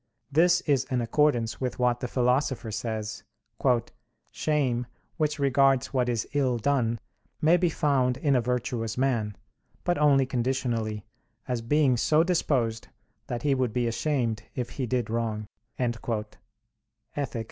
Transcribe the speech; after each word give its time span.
This 0.31 0.61
is 0.61 0.85
in 0.85 0.99
accordance 0.99 1.61
with 1.61 1.77
what 1.77 1.99
the 1.99 2.07
Philosopher 2.07 2.71
says, 2.71 3.21
"Shame, 4.31 4.87
which 5.17 5.37
regards 5.37 5.93
what 5.93 6.09
is 6.09 6.27
ill 6.33 6.57
done, 6.57 6.99
may 7.39 7.55
be 7.55 7.69
found 7.69 8.17
in 8.17 8.35
a 8.35 8.41
virtuous 8.41 8.97
man, 8.97 9.35
but 9.83 9.99
only 9.99 10.25
conditionally; 10.25 11.05
as 11.47 11.61
being 11.61 11.97
so 11.97 12.23
disposed 12.23 12.87
that 13.27 13.43
he 13.43 13.53
would 13.53 13.73
be 13.73 13.85
ashamed 13.85 14.41
if 14.55 14.71
he 14.71 14.87
did 14.87 15.11
wrong" 15.11 15.45
(Ethic. 15.77 16.37